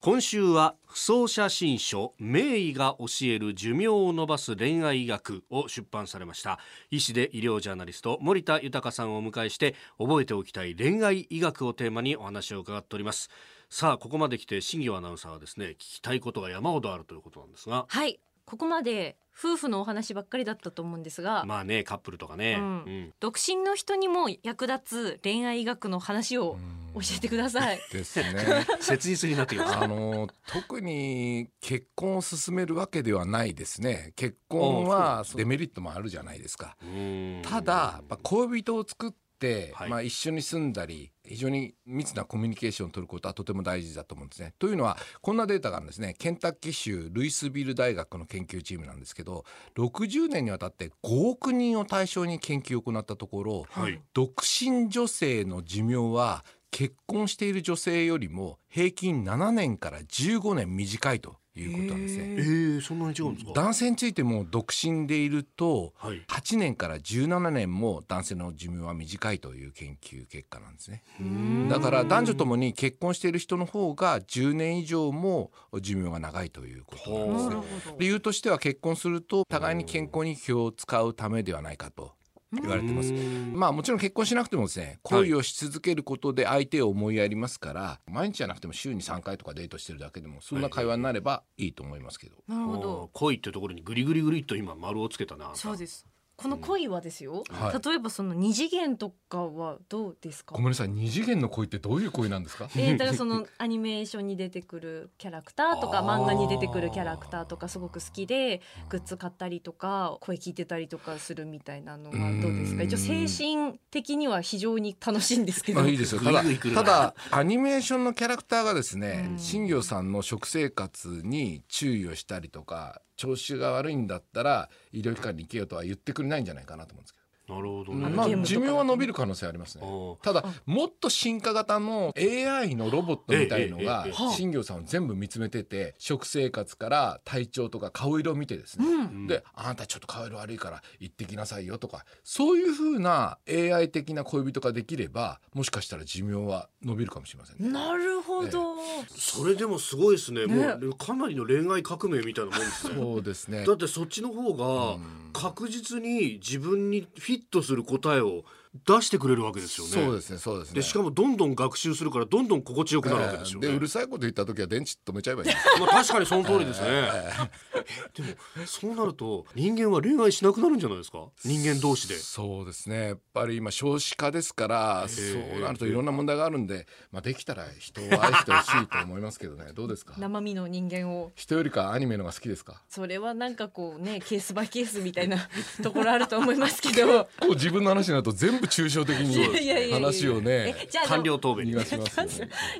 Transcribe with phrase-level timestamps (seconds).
[0.00, 6.60] 今週は不走写真書名医が教える寿命を延ばす恋愛医学を出版されました。
[6.92, 13.28] 医師で医療ジャーナリスト森田豊さんをお迎えして覚えておきたい恋愛医学をテーマにお話を伺っております。
[13.70, 17.84] さあここまで来て新業アナウンサーはですね聞きたいことが山ほどあるということなんですが。
[17.88, 26.56] はいここまで夫婦のお話ばっかりだったと思うんですが、まあねカップルとかね、うんうん独身の人にも役立つ恋愛医学の話を
[26.94, 27.80] 教えてください。
[27.92, 28.66] ですね。
[28.80, 34.12] 切実になってきましたあの特に結婚を進めるわけではないですね。
[34.16, 36.76] 結婚はデメリットもあるじゃないですか。
[36.82, 39.27] うんただ、やっぱ恋人を作って、
[39.74, 39.90] はい。
[39.90, 44.54] まあ、一緒に住んだり非常に密なコミュニケーションを取ることはとても大事だと思うんですね。
[44.58, 46.14] というのはこんなデータがあるんですね。
[46.18, 49.44] ケンタッキー州ルイスビル大学の研究チームなんですけど
[49.76, 54.00] 60年にわたって5億人を対象に研究を行ったところはい。
[54.12, 62.24] 独身女性の寿命は結婚している女性よりも平均7年から15年短いということなんですね。
[62.24, 63.52] えー、そんなに違うんですか？
[63.54, 66.22] 男性についても独身でいるとはい。
[66.28, 71.02] 8年から17年も男性の寿命は短いという研究結果なんですね。
[71.20, 71.68] うん。
[71.68, 77.94] だから男女ともに結婚している人の方が10年以上も寿命が長いということなんですね。
[77.98, 82.12] 理由としては結婚すると互いに健康に気を使うためではないかと
[82.52, 83.12] 言われてます。
[83.12, 83.52] うん。
[83.54, 93.10] まあもちろん結婚しなくてもですね恋をし続けることで相手を思いやりますから、毎日じゃなくても週に3回とかデートしてるだけでもそんな会話になればいいと思いますけど、なるほど。
[93.12, 96.06] 恋ってところにグリグリグリっと今丸をつけたなそうです。
[96.40, 97.42] この恋はですよ。
[97.50, 97.84] はい。
[97.88, 100.54] 例えばその二次元とかはどうですか？
[100.54, 100.60] ご。
[100.60, 100.88] めんなさい。
[100.88, 102.68] 二次元の恋ってどういう恋なんですか？
[102.76, 112.82] えー、だからその アニメーションに出てくるキャラクターとか漫画に出てくるキャラクターとかすごく好きでグッズ買ったりとか声聞いてたりとかするみたいなのはどうですか？
[112.84, 116.20] 一応精神的には非常に楽しいんですけど、まあいいですよ。
[116.20, 119.38] ただただアニメーションのキャラクターがですねうん。
[119.40, 127.17] 新業さんの食生活に注意をしたりとか調子が悪いんだったら医療機関に行けよとは言ってくれないんじゃないかなと思うんですけ
[127.48, 129.84] なるほどど、ね、まあ寿命は伸びる可能性ありますね。
[130.22, 139.26] ただもっと進化型の AI のロボットみたいのがえええええ新業さんを全部見つめてて食生活から体調とか顔色を見てですね、うん。
[139.26, 147.72] であなたちょっと顔色悪いから行ってきなさいよとかそういう風な AI 的な恋人ができればもしかしたら寿命は伸びるかもしれませんね。
[147.72, 148.76] なるほど、
[149.08, 150.46] それでもすごいですね。
[150.46, 150.74] ね。
[150.74, 152.94] もうかなりの恋愛革命みたいなもんですね。
[152.94, 153.64] そうですね。
[153.64, 158.42] だってそっちの方がうん確実に自分にフィットする答えを
[158.86, 159.92] 出してくれるわけですよね。
[159.92, 160.74] そうですねそうですね。
[160.76, 165.66] でしかもどんどん学習するからどんどん心地よくなるわけですよね、でうるさいこと言った時は電池止めちゃえばいいんです。
[165.80, 166.88] まあ確かにその通りですね、
[168.14, 168.28] でも
[168.66, 171.26] そうなると人間は恋愛しなくなるんじゃないですか？
[171.44, 172.16] 人間同士で。
[172.16, 173.08] そうですね。
[173.08, 179.72] やっぱり今少子化ですからえそうなるといろんな問題があるんで、まあ、できたら人を愛してほしいと思いますけどね。
[179.74, 180.14] どうですか？
[180.18, 181.32] 生身の人間を。
[181.34, 182.82] 人よりかアニメのが好きですか？
[182.88, 185.48] それはなんかこうねケースバイケースみたいな
[185.82, 187.24] ところあると思いますけど。
[187.40, 191.72] こう自分の話になると全部抽象的にや話をねえじゃあ官僚答弁い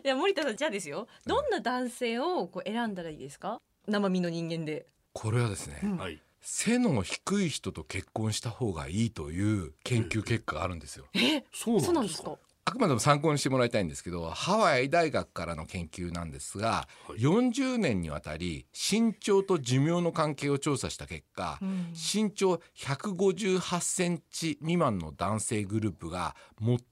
[0.05, 1.07] や森田さんじゃあですよ。
[1.27, 3.61] どんな男性をこう選んだらいいですか？
[3.87, 4.87] 生身の人間で。
[5.13, 5.97] これはですね、うん。
[5.97, 6.21] はい。
[6.41, 11.07] 背の低い人と結婚した方がいいという研究結果があるんですよ。
[11.15, 12.37] えそうそうなんんですか？
[12.69, 17.19] あくまでも参考にしてもらいたいんですけどハワイ大学からの研究なんですが、はい。
[17.19, 21.87] 40年にわたり身長と寿命の関係を調査した結果、うん。
[21.93, 26.37] 身長158センチ未満の男性グループが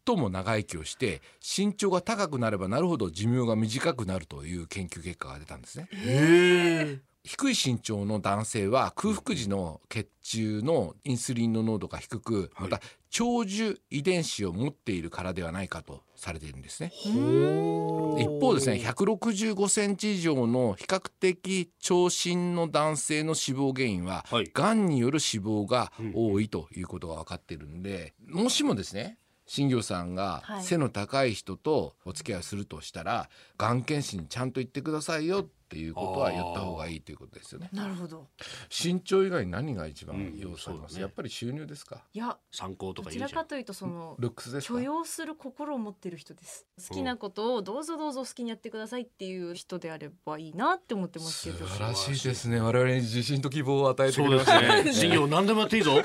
[0.07, 5.89] 最も長生きをして身長が高くなればなるほど寿命が短くなるという研究結果が出たんですね。
[7.27, 12.71] 低い身長の男性は空腹時の血中のインスリンの濃度が低くはい。
[12.71, 16.93] また長寿遺伝子を持っているからではないかとされているんですね。
[16.95, 24.51] ほ一方ですね165センチ以上の比較的長身の男性の死亡原因は、はい。
[24.55, 30.63] がんによる死亡が多いということが分かっているんで、もしもですね新業さんがはい。
[30.63, 37.69] 背の高い人とお付き合いするとしたら、がん検診にちゃんと言ってくださいよっていうことは言った方がいいということですよね。
[37.73, 38.27] なるほど。
[38.71, 41.01] 身長以外に何が一番うん要素あります、そうだね。
[41.03, 42.03] やっぱり収入ですか？
[42.13, 43.29] いや参考とどか言うじゃん。
[43.29, 44.75] ちらかというとそのルックスですか？
[44.75, 46.67] 許容する心を持ってる人です。
[46.89, 51.67] 好きなことをどうぞどうぞ好きにやってくださいっていう人であればいいなって思ってますけど。
[51.67, 52.61] 素晴らしいですね。
[52.61, 54.83] 我々に自信と希望を与えてくれますすね。
[54.85, 54.93] ね。
[54.93, 55.93] 事業何でもやっていいぞ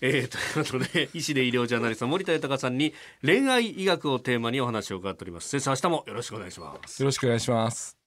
[0.00, 2.92] えー、ということで医師で医療ジャーナリスト森田豊さんに
[3.24, 5.48] 恋愛医学をテーマにお話を伺っております。
[5.48, 7.02] 先生明日もよろしくお願いします。
[7.02, 8.01] よろしくお願いします。